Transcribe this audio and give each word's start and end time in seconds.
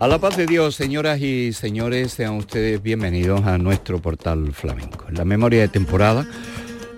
A 0.00 0.08
la 0.08 0.18
paz 0.18 0.38
de 0.38 0.46
Dios, 0.46 0.76
señoras 0.76 1.20
y 1.20 1.52
señores, 1.52 2.12
sean 2.12 2.32
ustedes 2.36 2.82
bienvenidos 2.82 3.44
a 3.44 3.58
nuestro 3.58 4.00
portal 4.00 4.54
flamenco. 4.54 5.04
En 5.10 5.16
la 5.16 5.26
memoria 5.26 5.60
de 5.60 5.68
temporada 5.68 6.26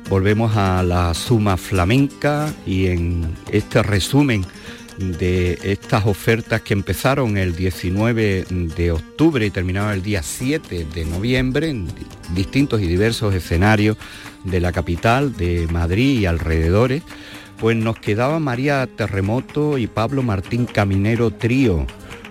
volvemos 0.09 0.57
a 0.57 0.85
la 0.85 1.13
suma 1.13 1.57
flamenca 1.57 2.55
y 2.65 2.87
en 2.87 3.35
este 3.51 3.83
resumen 3.83 4.47
de 4.99 5.59
estas 5.65 6.07
ofertas 6.07 6.61
que 6.61 6.75
empezaron 6.75 7.39
el 7.39 7.57
19 7.57 8.47
de 8.77 8.93
octubre 8.93 9.45
y 9.45 9.51
terminaron 9.51 9.91
el 9.91 10.05
día 10.05 10.23
7 10.23 10.87
de 10.95 11.05
noviembre 11.05 11.71
en 11.71 11.89
distintos 12.37 12.81
y 12.83 12.87
diversos 12.87 13.35
escenarios 13.35 13.97
de 14.45 14.61
la 14.61 14.71
capital, 14.71 15.37
de 15.37 15.67
Madrid 15.73 16.21
y 16.21 16.27
alrededores, 16.27 17.03
pues 17.59 17.77
nos 17.77 17.99
quedaba 17.99 18.39
María 18.39 18.87
Terremoto 18.87 19.77
y 19.77 19.89
Pablo 19.89 20.23
Martín 20.23 20.67
Caminero 20.67 21.33
Trío 21.33 21.85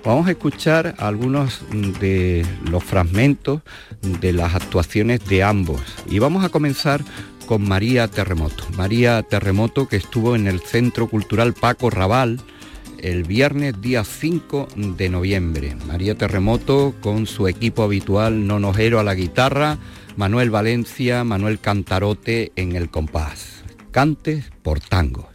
Vamos 0.03 0.27
a 0.27 0.31
escuchar 0.31 0.95
algunos 0.97 1.61
de 1.99 2.43
los 2.69 2.83
fragmentos 2.83 3.61
de 4.01 4.33
las 4.33 4.55
actuaciones 4.55 5.23
de 5.27 5.43
ambos 5.43 5.81
y 6.09 6.17
vamos 6.17 6.43
a 6.43 6.49
comenzar 6.49 7.03
con 7.45 7.67
María 7.67 8.07
Terremoto. 8.07 8.63
María 8.75 9.21
Terremoto 9.21 9.87
que 9.87 9.97
estuvo 9.97 10.35
en 10.35 10.47
el 10.47 10.59
Centro 10.61 11.07
Cultural 11.07 11.53
Paco 11.53 11.91
Raval 11.91 12.39
el 12.97 13.23
viernes 13.23 13.79
día 13.79 14.03
5 14.03 14.69
de 14.75 15.09
noviembre. 15.09 15.75
María 15.87 16.15
Terremoto 16.15 16.95
con 17.01 17.27
su 17.27 17.47
equipo 17.47 17.83
habitual 17.83 18.47
Nonojero 18.47 18.99
a 18.99 19.03
la 19.03 19.13
guitarra, 19.13 19.77
Manuel 20.15 20.49
Valencia, 20.49 21.23
Manuel 21.23 21.59
Cantarote 21.59 22.51
en 22.55 22.75
el 22.75 22.89
compás. 22.89 23.63
Cantes 23.91 24.51
por 24.63 24.79
tango. 24.79 25.29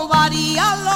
nobody 0.00 0.56
alone. 0.56 0.89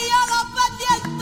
Ay, 0.00 0.04
yo 0.06 1.08
lo. 1.10 1.17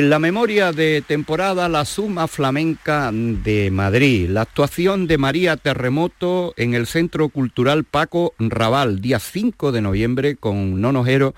En 0.00 0.08
la 0.08 0.18
memoria 0.18 0.72
de 0.72 1.02
temporada 1.06 1.68
La 1.68 1.84
Suma 1.84 2.26
Flamenca 2.26 3.10
de 3.12 3.70
Madrid, 3.70 4.30
la 4.30 4.40
actuación 4.40 5.06
de 5.06 5.18
María 5.18 5.58
Terremoto 5.58 6.54
en 6.56 6.72
el 6.72 6.86
Centro 6.86 7.28
Cultural 7.28 7.84
Paco 7.84 8.32
Raval, 8.38 9.02
día 9.02 9.18
5 9.18 9.72
de 9.72 9.82
noviembre, 9.82 10.36
con 10.36 10.80
Nonojero, 10.80 11.34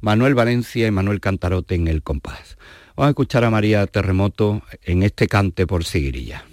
Manuel 0.00 0.34
Valencia 0.34 0.88
y 0.88 0.90
Manuel 0.90 1.20
Cantarote 1.20 1.76
en 1.76 1.86
el 1.86 2.02
compás. 2.02 2.58
Vamos 2.96 3.06
a 3.06 3.10
escuchar 3.10 3.44
a 3.44 3.50
María 3.50 3.86
Terremoto 3.86 4.62
en 4.82 5.04
este 5.04 5.28
cante 5.28 5.68
por 5.68 5.84
Siguirilla. 5.84 6.44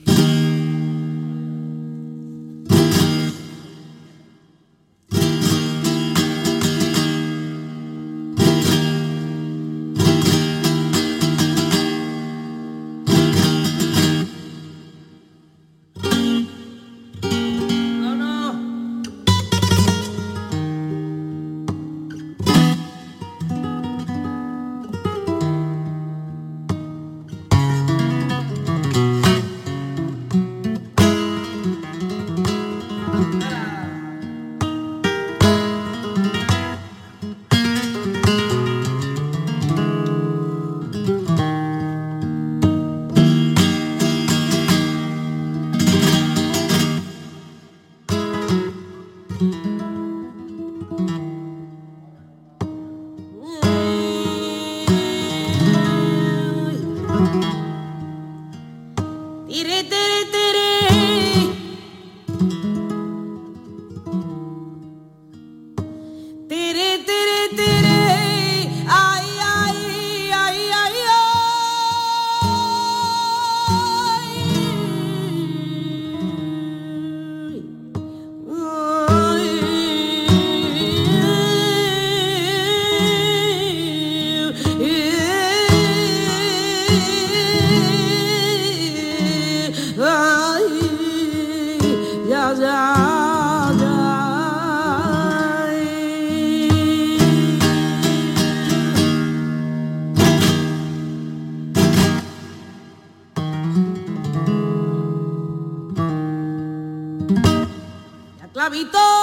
Habito 108.68 109.17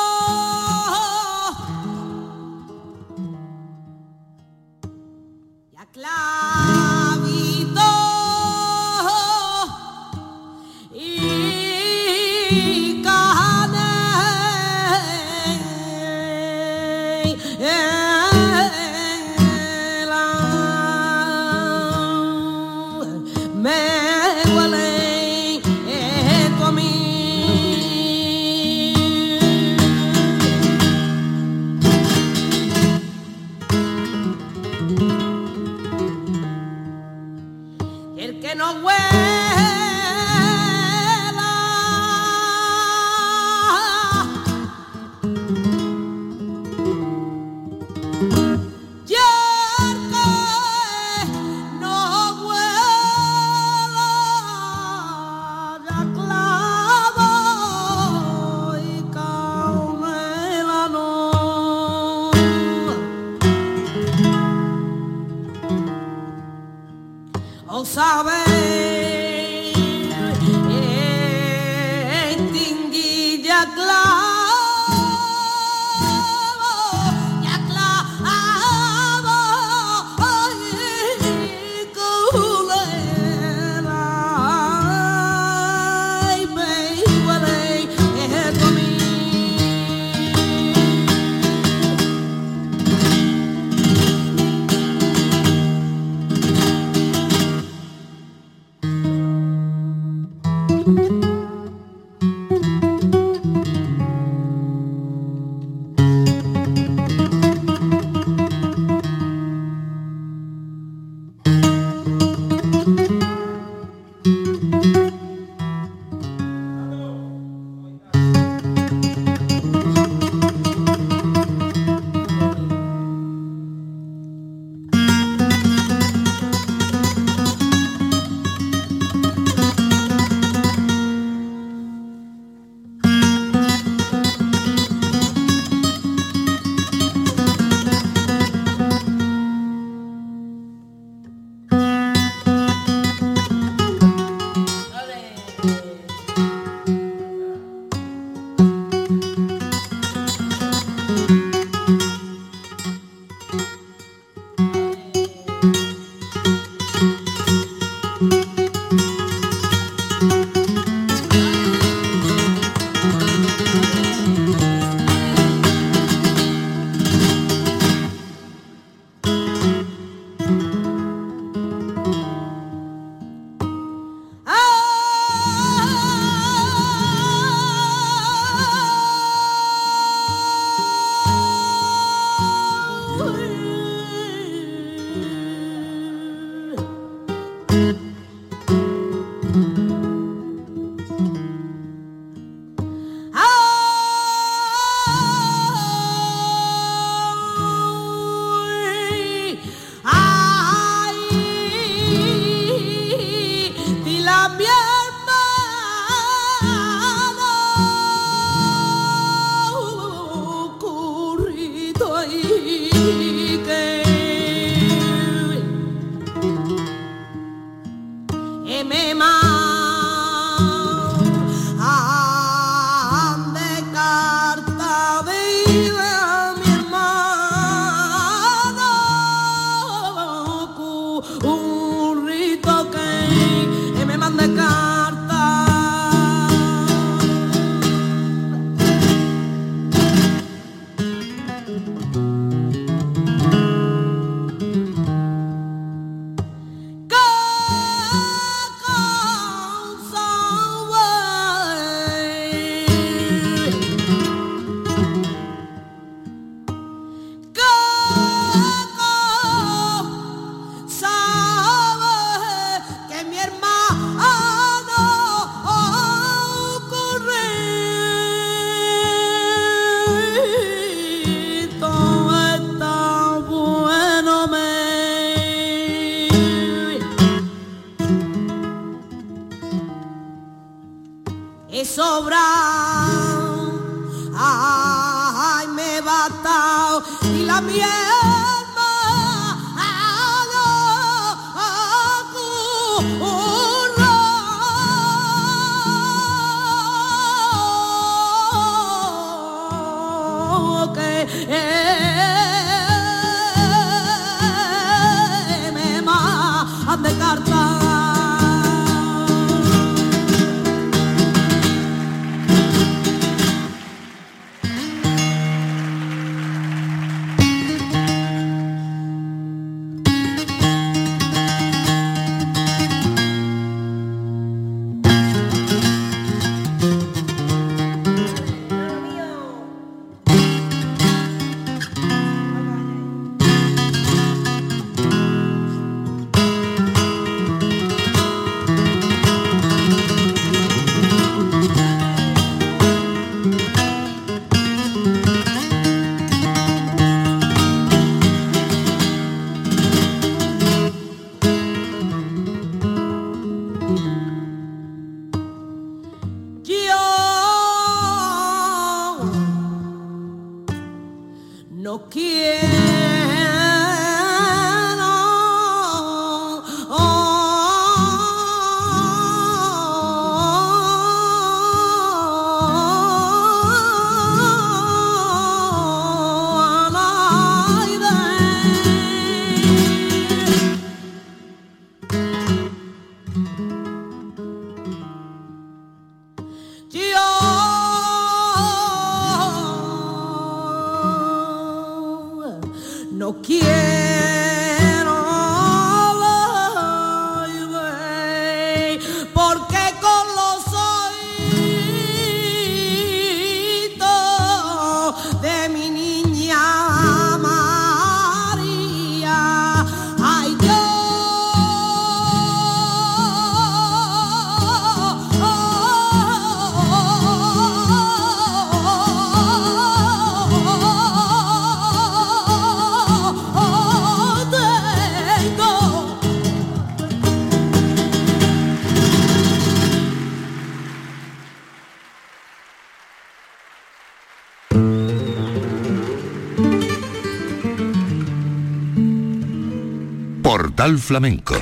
Flamenco 441.05 441.55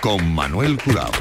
con 0.00 0.34
Manuel 0.34 0.78
Curao. 0.82 1.12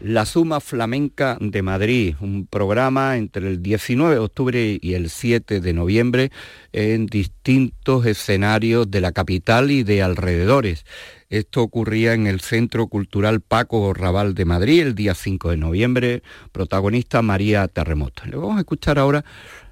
La 0.00 0.24
Suma 0.24 0.60
Flamenca 0.60 1.36
de 1.38 1.60
Madrid, 1.60 2.14
un 2.18 2.46
programa 2.46 3.18
entre 3.18 3.46
el 3.46 3.62
19 3.62 4.14
de 4.14 4.20
octubre 4.20 4.78
y 4.80 4.94
el 4.94 5.10
7 5.10 5.60
de 5.60 5.72
noviembre 5.74 6.30
en 6.72 7.04
distintos 7.04 8.06
escenarios 8.06 8.90
de 8.90 9.02
la 9.02 9.12
capital 9.12 9.70
y 9.70 9.82
de 9.82 10.02
alrededores. 10.02 10.86
Esto 11.28 11.60
ocurría 11.60 12.14
en 12.14 12.26
el 12.26 12.40
Centro 12.40 12.86
Cultural 12.86 13.42
Paco 13.42 13.92
Raval 13.92 14.32
de 14.32 14.46
Madrid 14.46 14.80
el 14.80 14.94
día 14.94 15.14
5 15.14 15.50
de 15.50 15.58
noviembre, 15.58 16.22
protagonista 16.52 17.20
María 17.20 17.68
Terremoto. 17.68 18.22
Le 18.24 18.36
vamos 18.36 18.56
a 18.56 18.60
escuchar 18.60 18.98
ahora 18.98 19.26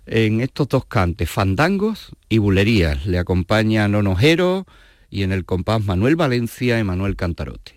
en 0.05 0.43
estos 0.43 0.69
dos 0.69 0.85
cantes, 0.85 1.31
fandangos 1.31 2.11
y 2.29 2.37
bulerías. 2.37 3.07
Le 3.07 3.19
acompaña 3.19 3.88
Nonojero, 3.88 4.67
y 5.12 5.22
en 5.25 5.31
el 5.31 5.44
compás 5.44 5.85
Manuel 5.85 6.16
Valencia 6.16 6.81
y 6.81 6.85
Manuel 6.85 7.16
Cantarote. 7.16 7.77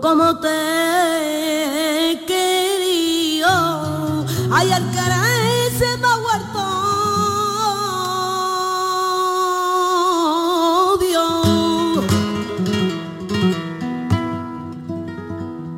como 0.00 0.38
te 0.38 0.48
querido, 2.26 3.48
ay 4.52 4.72
al 4.72 4.90
caray 4.92 5.70
se 5.78 5.96
me 5.98 6.06
ha 6.06 6.16
muerto 6.18 6.60
Dios, 11.00 12.04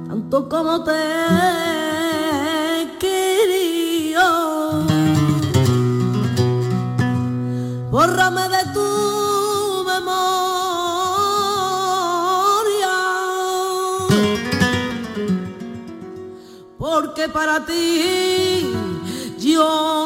tanto 0.08 0.48
como 0.48 0.84
te 0.84 1.53
que 17.24 17.28
para 17.30 17.64
ti 17.64 18.70
yo 19.38 20.03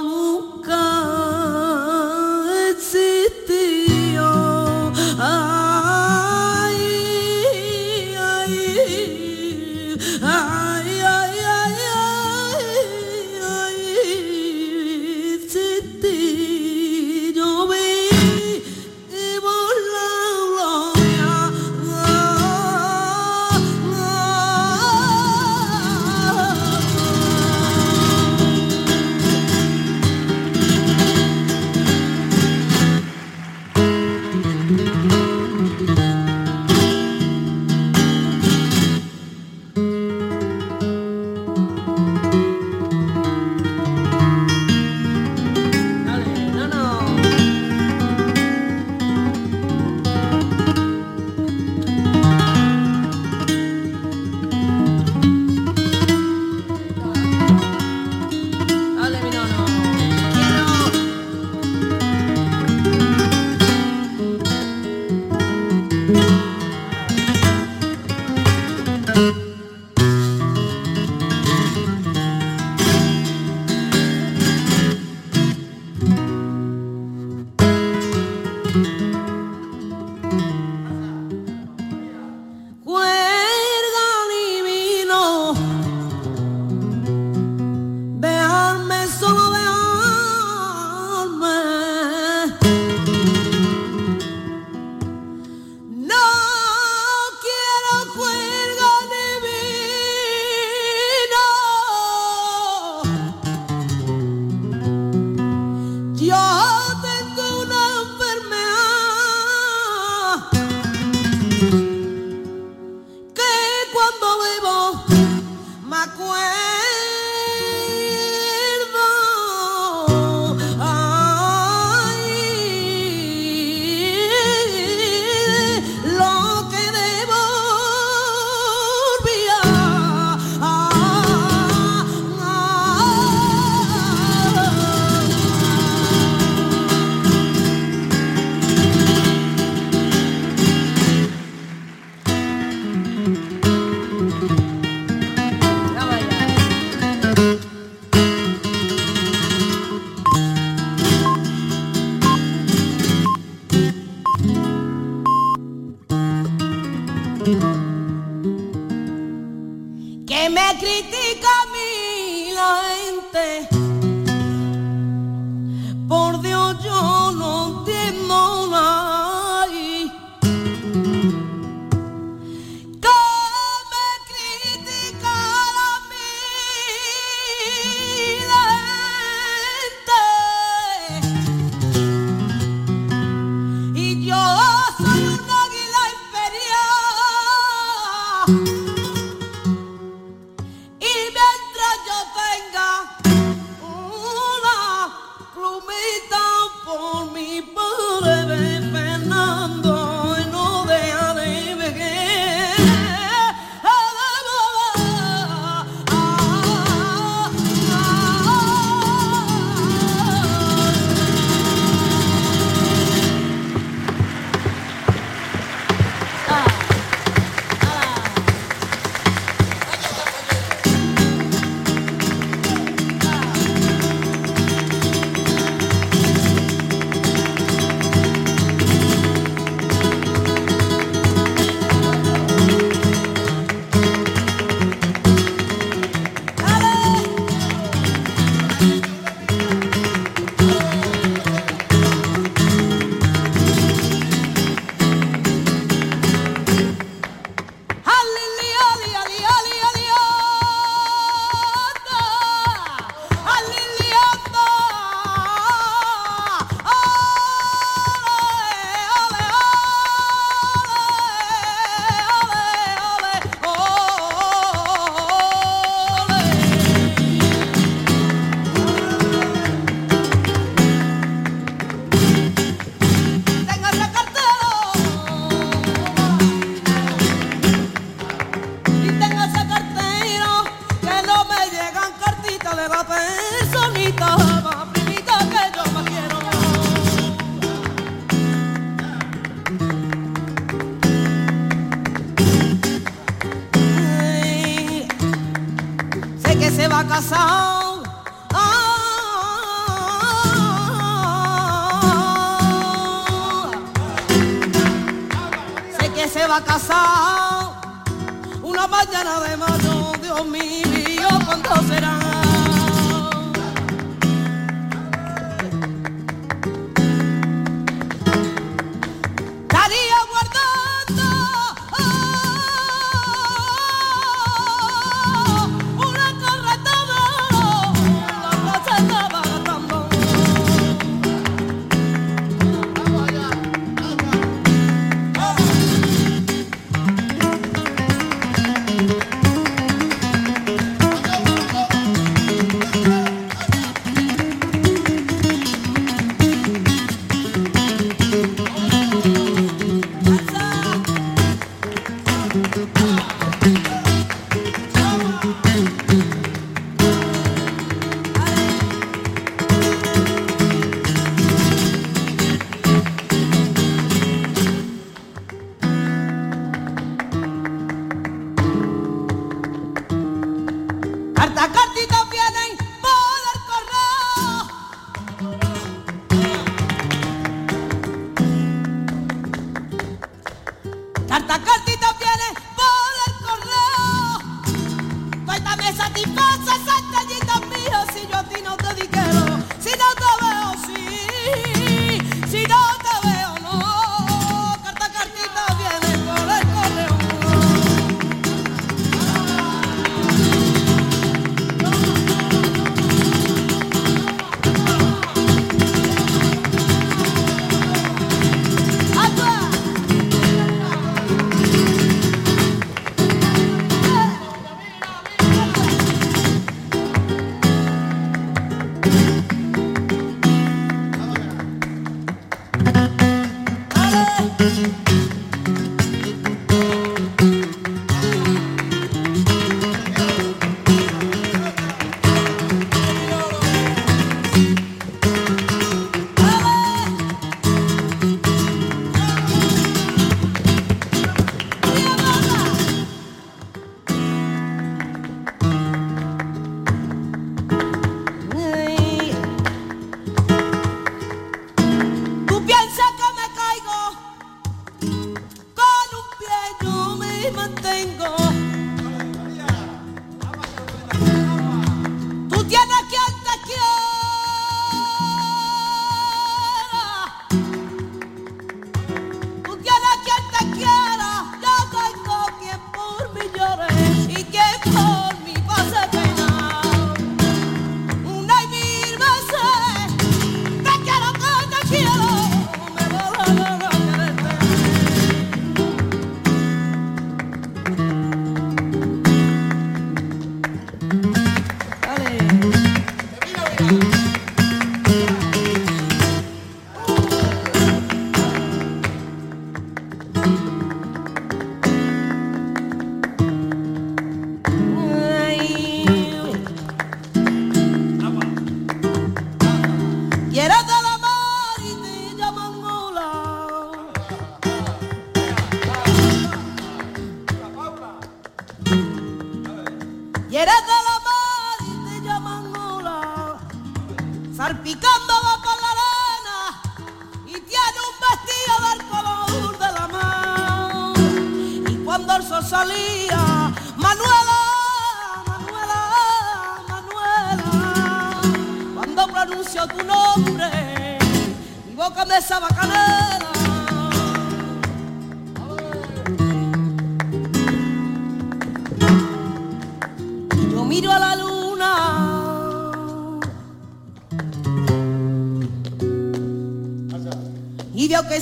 Tú 381.38 381.44
piensas 381.46 382.17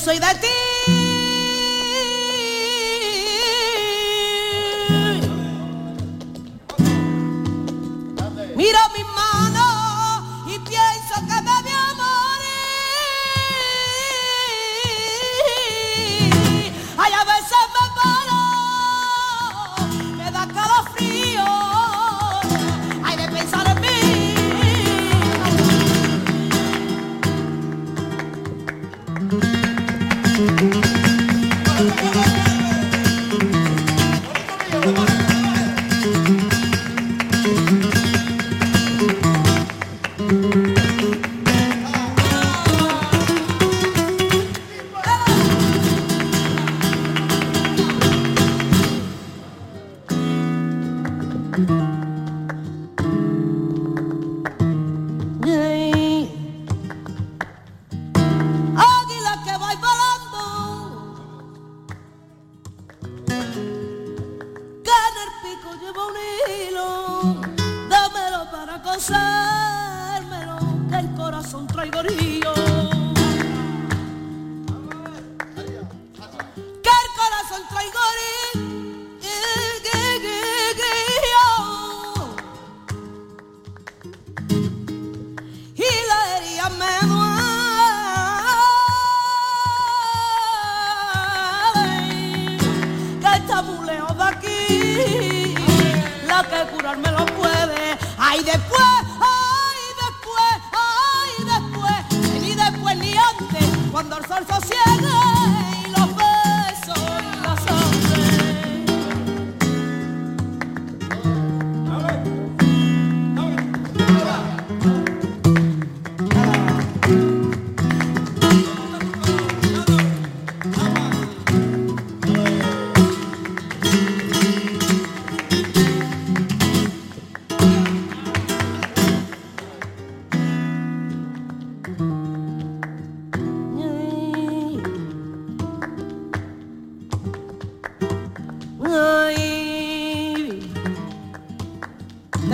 soy 0.06 0.20
de 0.20 0.45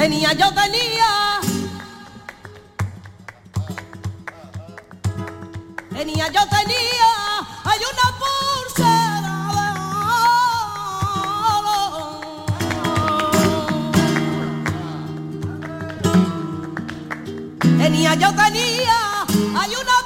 tenía, 0.03 0.33
yo 0.33 0.53
tenía. 0.53 1.41
Tenía, 5.97 6.27
yo 6.27 6.41
tenía, 6.57 7.11
hay 7.63 7.81
una 7.93 8.07
pulsera 8.21 9.37
de 9.57 9.67
oro. 11.55 11.81
Tenía, 17.79 18.15
yo 18.17 18.35
tenía, 18.35 18.99
hay 19.61 19.73
una 19.83 20.02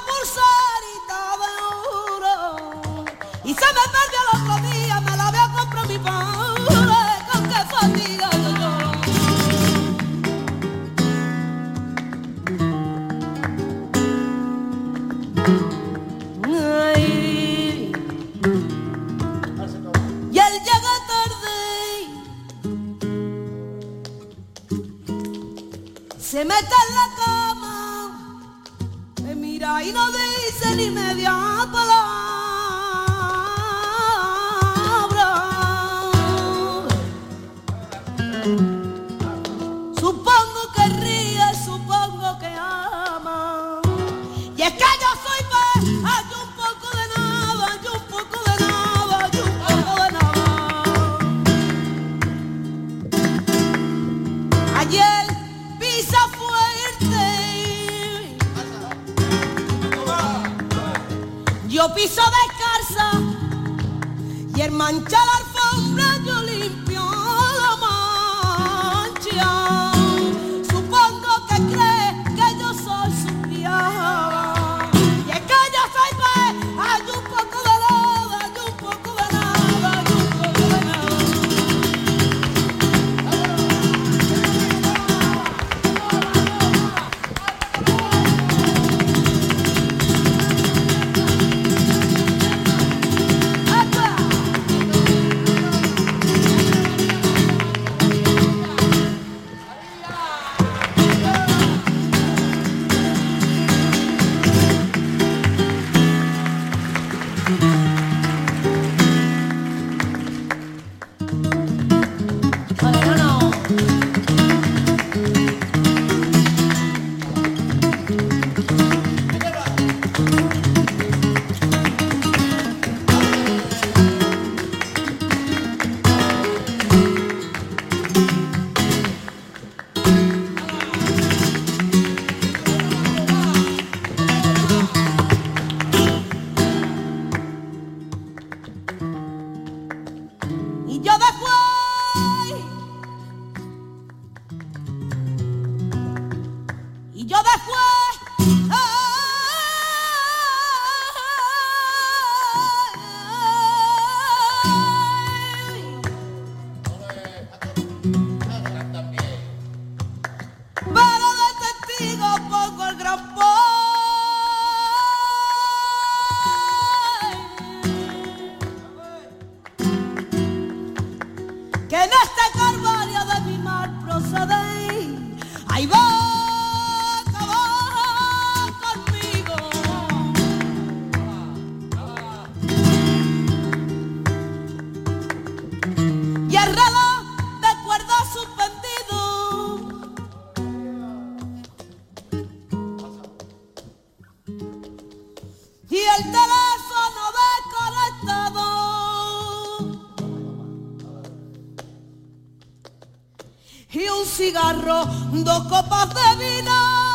cigarro, 204.67 205.05
dos 205.31 205.63
copas 205.63 206.09
de 206.09 206.35
vino. 206.35 207.06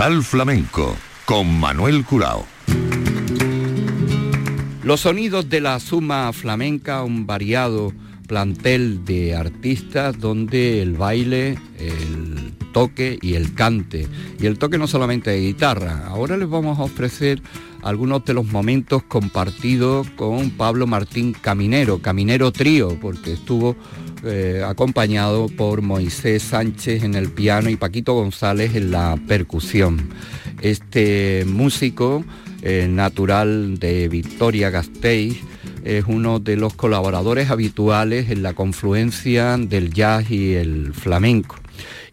Portal 0.00 0.24
Flamenco 0.24 0.96
con 1.26 1.60
Manuel 1.60 2.06
Curao. 2.06 2.46
Los 4.82 5.00
sonidos 5.00 5.50
de 5.50 5.60
la 5.60 5.78
Suma 5.78 6.32
Flamenca, 6.32 7.04
un 7.04 7.26
variado 7.26 7.92
plantel 8.26 9.04
de 9.04 9.36
artistas 9.36 10.18
donde 10.18 10.80
el 10.80 10.94
baile, 10.94 11.58
el 11.76 12.54
toque 12.72 13.18
y 13.20 13.34
el 13.34 13.52
cante. 13.52 14.08
Y 14.38 14.46
el 14.46 14.58
toque 14.58 14.78
no 14.78 14.86
solamente 14.86 15.32
de 15.32 15.40
guitarra. 15.42 16.06
Ahora 16.06 16.38
les 16.38 16.48
vamos 16.48 16.78
a 16.78 16.84
ofrecer 16.84 17.42
algunos 17.82 18.24
de 18.24 18.34
los 18.34 18.46
momentos 18.46 19.02
compartidos 19.02 20.08
con 20.10 20.50
Pablo 20.50 20.86
Martín 20.86 21.32
Caminero, 21.32 22.00
Caminero 22.00 22.52
Trío, 22.52 22.98
porque 23.00 23.32
estuvo 23.32 23.76
eh, 24.24 24.62
acompañado 24.66 25.48
por 25.48 25.82
Moisés 25.82 26.42
Sánchez 26.42 27.04
en 27.04 27.14
el 27.14 27.30
piano 27.30 27.70
y 27.70 27.76
Paquito 27.76 28.14
González 28.14 28.74
en 28.74 28.90
la 28.90 29.18
percusión. 29.26 30.10
Este 30.60 31.44
músico 31.46 32.24
eh, 32.62 32.86
natural 32.90 33.78
de 33.78 34.08
Victoria 34.08 34.70
Gasteiz 34.70 35.40
es 35.84 36.04
uno 36.06 36.38
de 36.40 36.56
los 36.56 36.74
colaboradores 36.74 37.50
habituales 37.50 38.30
en 38.30 38.42
la 38.42 38.52
confluencia 38.52 39.56
del 39.56 39.92
jazz 39.92 40.30
y 40.30 40.54
el 40.54 40.92
flamenco 40.92 41.56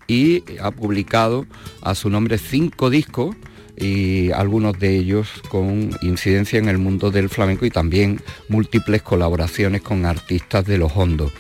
y 0.08 0.44
ha 0.62 0.72
publicado 0.72 1.46
a 1.82 1.94
su 1.94 2.10
nombre 2.10 2.38
cinco 2.38 2.90
discos 2.90 3.36
y 3.78 4.32
algunos 4.32 4.80
de 4.80 4.98
ellos 4.98 5.30
con 5.50 5.92
incidencia 6.02 6.58
en 6.58 6.68
el 6.68 6.80
mundo 6.80 7.12
del 7.12 7.30
flamenco 7.30 7.66
y 7.66 7.70
también 7.70 8.20
múltiples 8.50 9.04
colaboraciones 9.04 9.82
con 9.82 10.06
artistas 10.06 10.66
de 10.66 10.78
los 10.80 10.92
hondos. 10.96 11.32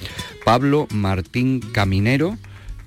Pablo 0.45 0.87
Martín 0.91 1.59
Caminero 1.59 2.37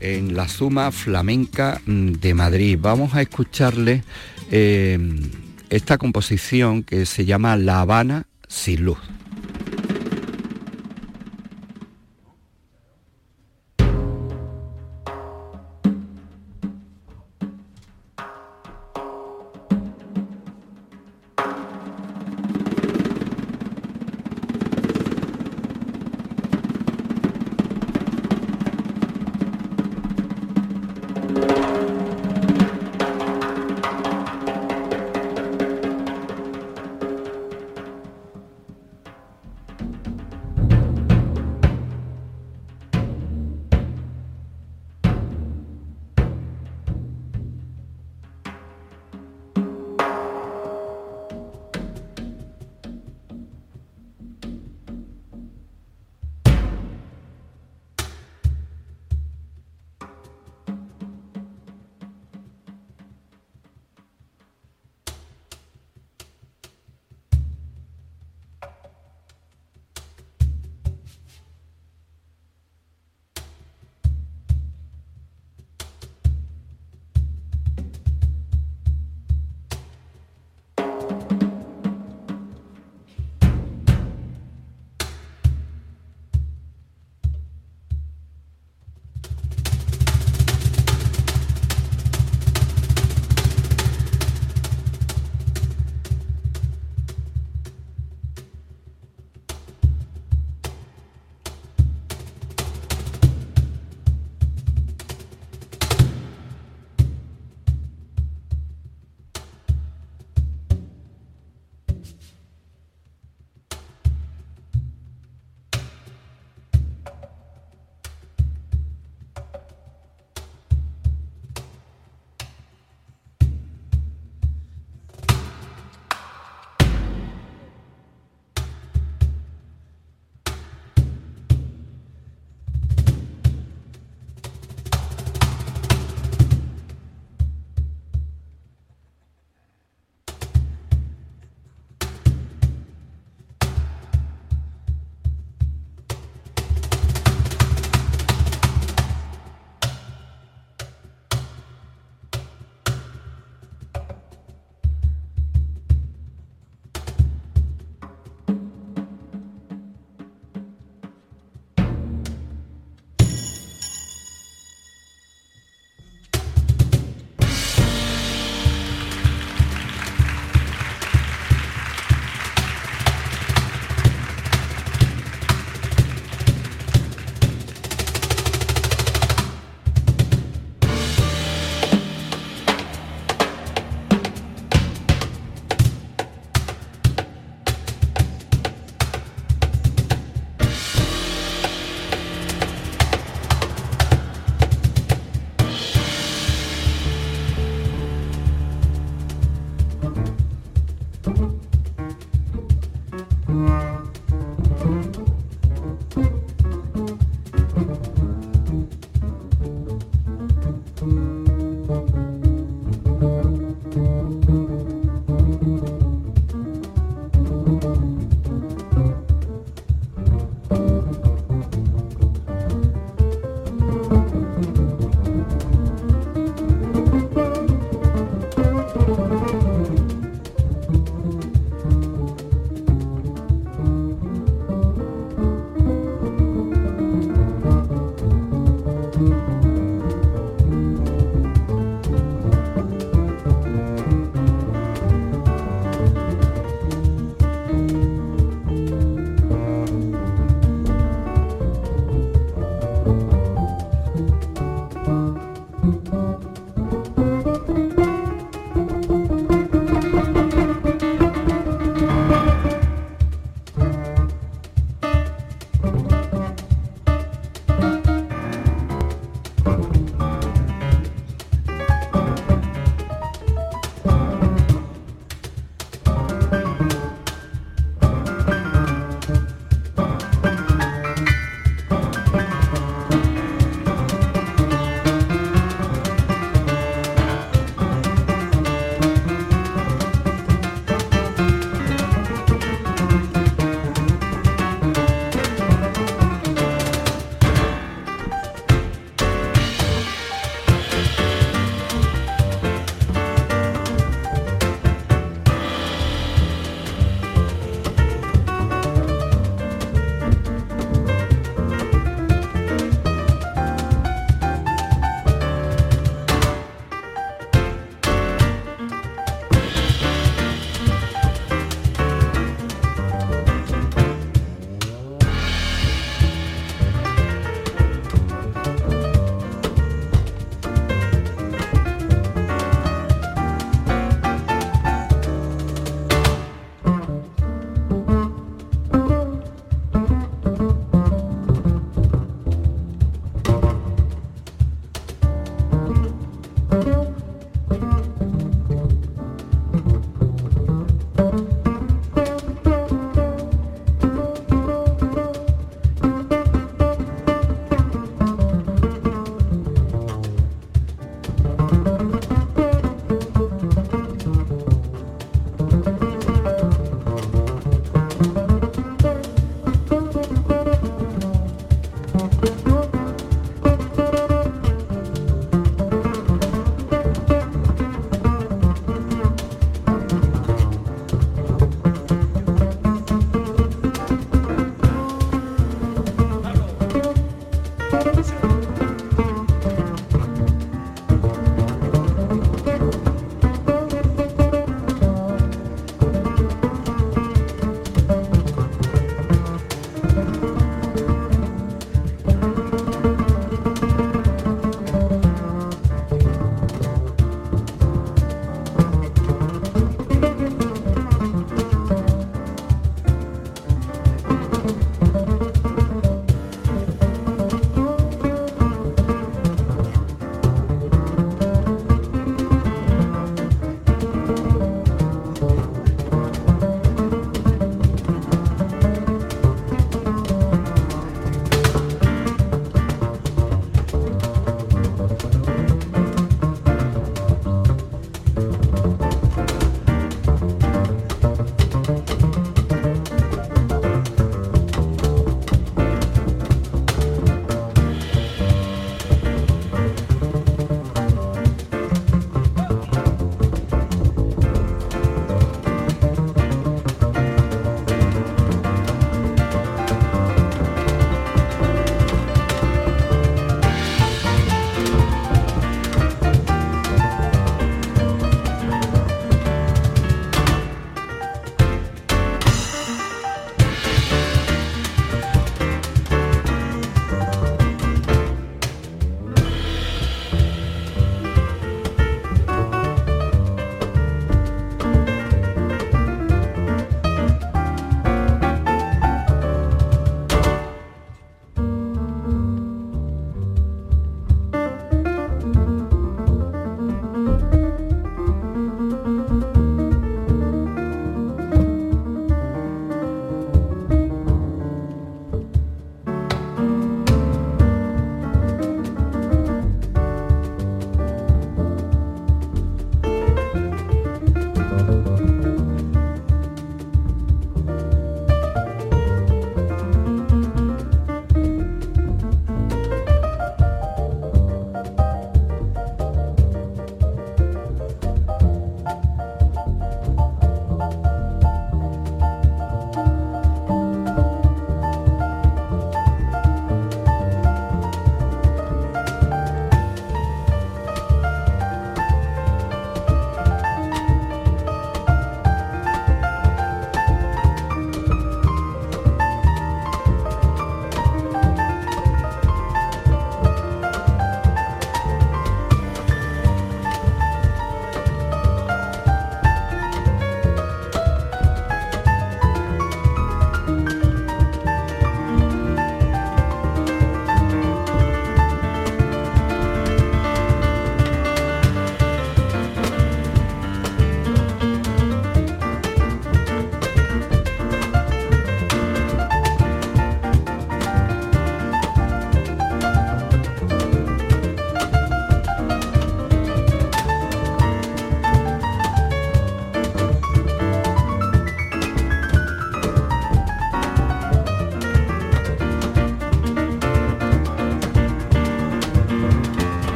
en 0.00 0.36
la 0.36 0.48
Suma 0.48 0.92
Flamenca 0.92 1.80
de 1.86 2.34
Madrid. 2.34 2.78
Vamos 2.80 3.14
a 3.14 3.22
escucharle 3.22 4.04
eh, 4.50 4.98
esta 5.70 5.98
composición 5.98 6.82
que 6.82 7.06
se 7.06 7.24
llama 7.24 7.56
La 7.56 7.80
Habana 7.80 8.26
sin 8.46 8.84
luz. 8.84 8.98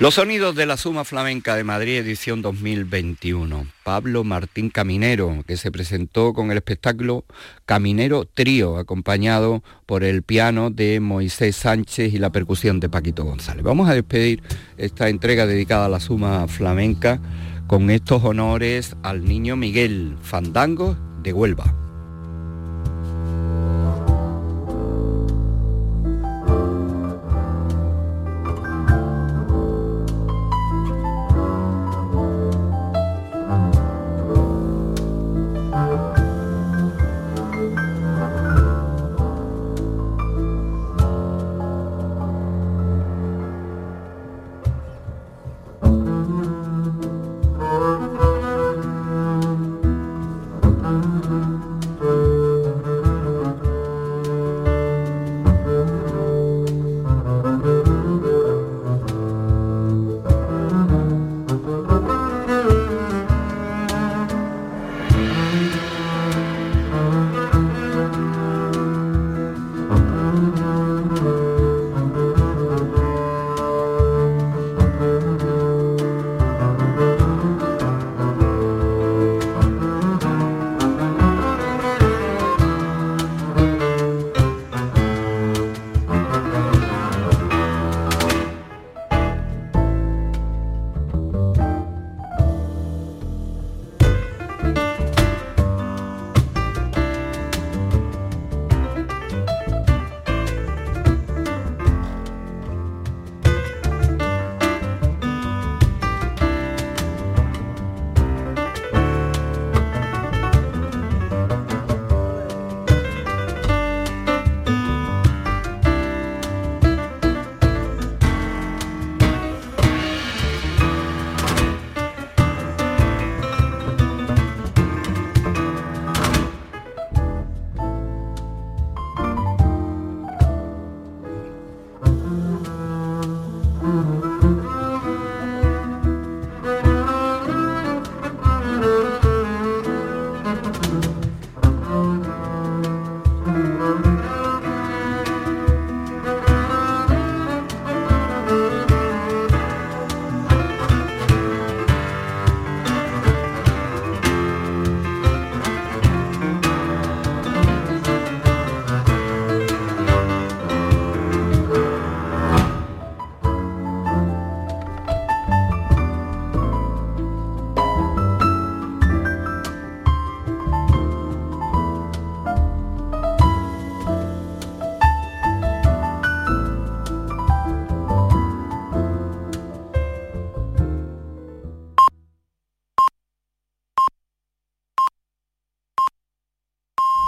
Los 0.00 0.14
sonidos 0.14 0.56
de 0.56 0.64
la 0.64 0.78
Suma 0.78 1.04
Flamenca 1.04 1.54
de 1.56 1.62
Madrid 1.62 1.98
edición 1.98 2.40
2021. 2.40 3.66
Pablo 3.84 4.24
Martín 4.24 4.70
Caminero, 4.70 5.44
que 5.46 5.58
se 5.58 5.70
presentó 5.70 6.32
con 6.32 6.50
el 6.50 6.56
espectáculo 6.56 7.26
Caminero 7.66 8.24
Trío, 8.24 8.78
acompañado 8.78 9.62
por 9.84 10.02
el 10.02 10.22
piano 10.22 10.70
de 10.70 11.00
Moisés 11.00 11.54
Sánchez 11.54 12.14
y 12.14 12.18
la 12.18 12.32
percusión 12.32 12.80
de 12.80 12.88
Paquito 12.88 13.24
González. 13.24 13.62
Vamos 13.62 13.90
a 13.90 13.94
despedir 13.94 14.42
esta 14.78 15.10
entrega 15.10 15.44
dedicada 15.44 15.84
a 15.84 15.90
la 15.90 16.00
Suma 16.00 16.48
Flamenca 16.48 17.20
con 17.66 17.90
estos 17.90 18.24
honores 18.24 18.96
al 19.02 19.26
niño 19.26 19.54
Miguel 19.56 20.16
Fandango 20.22 20.96
de 21.22 21.34
Huelva. 21.34 21.89